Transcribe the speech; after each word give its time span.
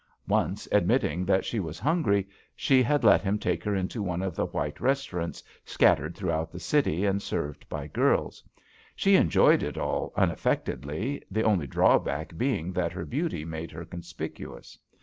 Once, 0.27 0.67
admitting 0.71 1.25
that 1.25 1.45
she 1.45 1.59
was 1.59 1.77
hungry, 1.77 2.27
she 2.55 2.81
had 2.81 3.03
let 3.03 3.21
him 3.21 3.37
take 3.37 3.63
her 3.63 3.75
into 3.75 4.01
one 4.01 4.23
of 4.23 4.35
the 4.35 4.47
white 4.47 4.81
restaurants 4.81 5.43
scattered 5.63 6.15
throughout 6.17 6.51
the 6.51 6.59
city 6.59 7.05
and 7.05 7.21
served 7.21 7.69
by 7.69 7.85
girls. 7.85 8.43
She 8.95 9.15
enjoyed 9.15 9.61
it 9.61 9.77
all 9.77 10.11
unaffect 10.17 10.65
edly, 10.75 11.21
the 11.29 11.43
only 11.43 11.67
drawback 11.67 12.35
being 12.35 12.71
that 12.73 12.93
her 12.93 13.05
beauty 13.05 13.45
made 13.45 13.69
her 13.69 13.85
conspicuous. 13.85 14.75